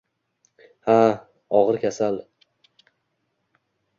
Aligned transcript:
Ha, 0.87 0.95
og’ir 1.59 1.77
kasal 1.85 2.17